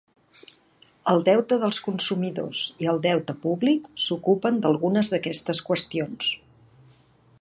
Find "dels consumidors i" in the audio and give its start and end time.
1.63-2.89